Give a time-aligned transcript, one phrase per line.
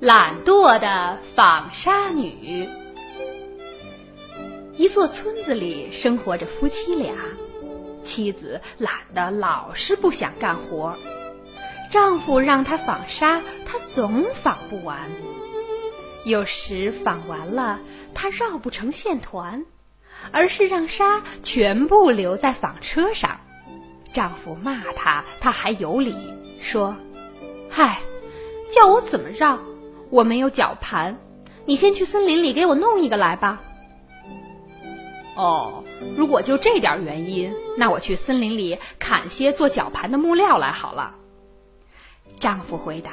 [0.00, 2.68] 懒惰的纺纱女。
[4.76, 7.16] 一座村子里生活着夫妻俩，
[8.04, 10.96] 妻子懒得老是不想干活，
[11.90, 15.10] 丈夫让她纺纱，她总纺不完。
[16.24, 17.80] 有时纺完了，
[18.14, 19.64] 她绕不成线团，
[20.30, 23.40] 而是让纱全部留在纺车上。
[24.12, 26.14] 丈夫骂她，她还有理，
[26.60, 26.94] 说
[27.68, 27.98] ：“嗨，
[28.70, 29.58] 叫我怎么绕？”
[30.10, 31.18] 我没有绞盘，
[31.66, 33.62] 你先去森林里给我弄一个来吧。
[35.36, 35.84] 哦，
[36.16, 41.14] 如果就这点原因，那我去森林里砍些做绞盘的木料来好了。
[42.40, 43.12] 丈夫回答。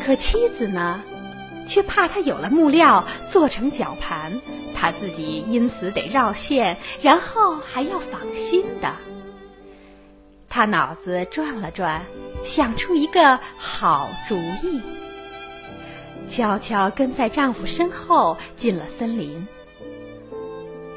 [0.00, 1.02] 可妻子呢，
[1.68, 4.40] 却怕他有了木料做成绞盘，
[4.74, 8.94] 他自己因此得绕线，然后还要纺新的。
[10.48, 12.06] 他脑子转了转，
[12.42, 14.80] 想出一个好主意。
[16.36, 19.48] 悄悄跟在丈夫身后进了森林。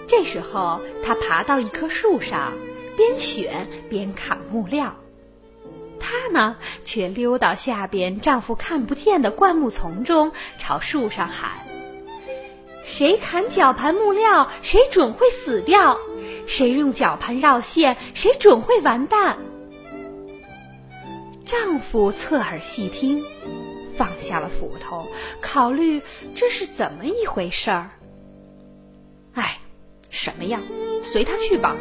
[0.05, 2.57] 这时候，她爬到一棵树上，
[2.97, 4.97] 边选边砍木料。
[5.97, 11.65] 她呢，却溜到下边丈夫看不见的灌木丛中，朝树上喊
[12.83, 15.95] ：“谁砍绞盘木料，谁准会死掉；
[16.47, 19.37] 谁用绞盘绕线，谁准会完蛋。”
[21.47, 23.23] 丈夫侧耳细听。
[23.99, 25.09] 放下了斧头，
[25.41, 26.01] 考虑
[26.33, 27.89] 这是怎么一回事儿。
[29.33, 29.57] 哎，
[30.09, 30.61] 什么呀？
[31.03, 31.75] 随他去吧。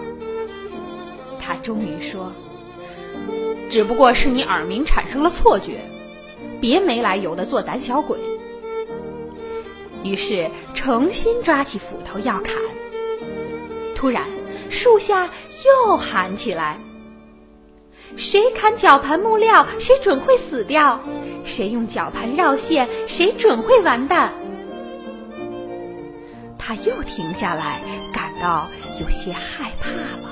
[1.39, 2.33] 他终于说
[3.71, 5.89] ：“只不过是你耳鸣产生了错觉，
[6.61, 8.19] 别没来由的做胆小鬼。”
[10.03, 12.57] 于是重新抓起斧头要砍，
[13.95, 14.29] 突然
[14.71, 15.31] 树下
[15.87, 16.81] 又喊起来。
[18.17, 21.01] 谁砍绞盘木料，谁准会死掉；
[21.45, 24.33] 谁用绞盘绕线，谁准会完蛋。
[26.59, 27.81] 他又停下来，
[28.13, 28.69] 感到
[29.01, 30.31] 有些害怕了，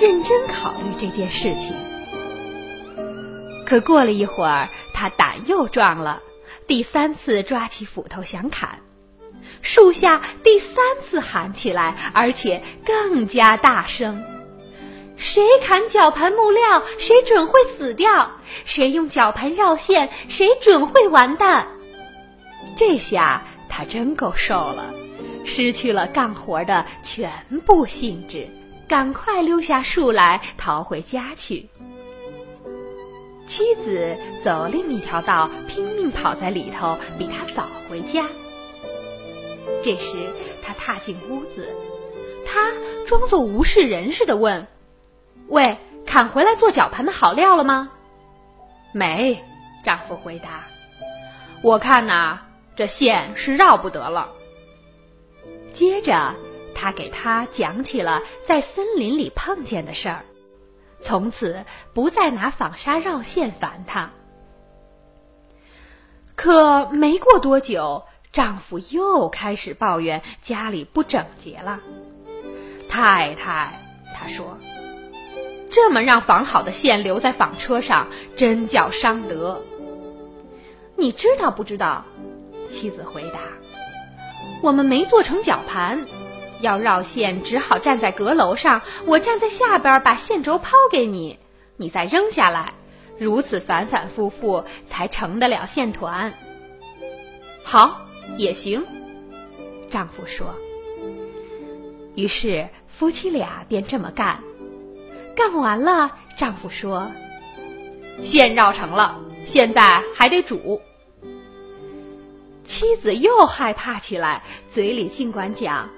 [0.00, 1.74] 认真考虑这件事情。
[3.66, 6.22] 可过了一会儿，他胆又壮了，
[6.66, 8.78] 第三次抓起斧头想砍，
[9.60, 14.22] 树下第三次喊起来，而且更加大声。
[15.16, 18.28] 谁砍绞盘木料，谁准会死掉；
[18.64, 21.66] 谁用绞盘绕线，谁准会完蛋。
[22.76, 24.94] 这下他真够瘦了，
[25.44, 27.30] 失去了干活的全
[27.64, 28.46] 部兴致，
[28.86, 31.68] 赶快溜下树来逃回家去。
[33.46, 38.26] 妻子走另一条道，拼命跑在里头，比他早回家。
[39.82, 40.18] 这时
[40.62, 41.68] 他踏进屋子，
[42.44, 42.70] 他
[43.06, 44.66] 装作无事人似的问。
[45.48, 47.90] 喂，砍回来做绞盘的好料了吗？
[48.92, 49.44] 没，
[49.84, 50.64] 丈夫回答。
[51.62, 52.40] 我看呐，
[52.74, 54.30] 这线是绕不得了。
[55.72, 56.34] 接着，
[56.74, 60.24] 他给他讲起了在森林里碰见的事儿，
[61.00, 61.64] 从此
[61.94, 64.10] 不再拿纺纱绕线烦他。
[66.34, 71.80] 可没过多久，丈夫又开始抱怨家里不整洁了。
[72.88, 73.80] 太太，
[74.14, 74.58] 他说。
[75.70, 79.62] 这么让纺好的线留在纺车上，真叫伤德。
[80.96, 82.04] 你知道不知道？
[82.68, 83.40] 妻子回答
[84.62, 86.06] ：“我们没做成绞盘，
[86.60, 91.38] 要绕线，只好站在阁楼上，我站在下边把线轴抛给你，
[91.76, 92.74] 你再扔下来，
[93.18, 96.34] 如此反反复复才成得了线团。”
[97.62, 98.06] 好，
[98.36, 98.84] 也行。
[99.90, 100.54] 丈夫说。
[102.16, 104.42] 于是夫妻俩便这么干。
[105.36, 107.12] 干完了，丈夫说
[108.22, 110.80] ：“线绕成了，现在还得煮。”
[112.64, 115.90] 妻子又害怕起来，嘴里尽管讲：“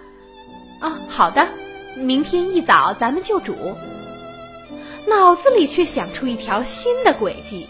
[0.82, 1.48] 啊，好的，
[1.96, 3.54] 明天一早咱们就煮。”
[5.06, 7.68] 脑子里却想出一条新的诡计。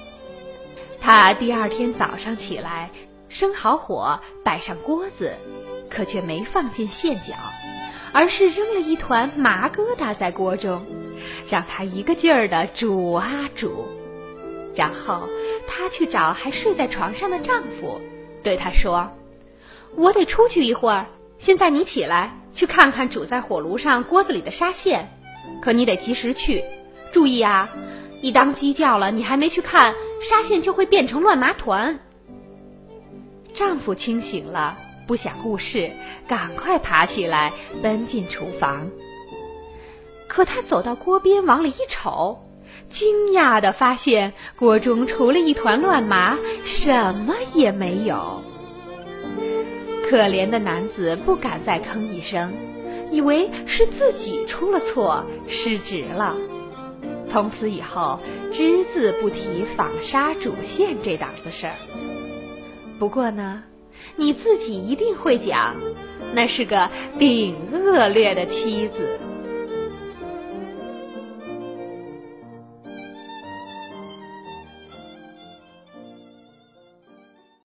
[1.00, 2.90] 他第二天早上起来，
[3.28, 5.34] 生好火，摆上锅子，
[5.88, 7.34] 可却没放进线脚，
[8.12, 10.84] 而是扔了一团麻疙瘩在锅中。
[11.48, 13.86] 让他一个劲儿的煮啊煮，
[14.74, 15.28] 然后
[15.66, 18.00] 他去找还睡在床上的丈夫，
[18.42, 19.10] 对他说
[19.96, 21.06] ：“我得出去一会儿，
[21.38, 25.08] 现在你起来去看看煮在火炉上锅子里的纱线，
[25.62, 26.62] 可你得及时去，
[27.12, 27.70] 注意啊！
[28.20, 31.98] 一当鸡叫了，你还没去看，纱线就会变成乱麻团。”
[33.54, 35.90] 丈夫清醒了，不想误事，
[36.28, 37.52] 赶快爬起来，
[37.82, 38.90] 奔进厨房。
[40.28, 42.38] 可他走到锅边，往里一瞅，
[42.88, 48.42] 惊讶地发现锅中除了一团乱麻，什么也没有。
[50.08, 52.52] 可怜的男子不敢再吭一声，
[53.10, 56.36] 以为是自己出了错，失职了。
[57.26, 58.20] 从此以后，
[58.52, 61.74] 只字不提纺纱主线这档子事儿。
[62.98, 63.62] 不过呢，
[64.16, 65.76] 你自己一定会讲，
[66.32, 69.18] 那是个顶恶劣的妻子。